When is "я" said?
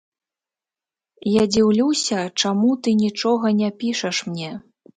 1.31-1.43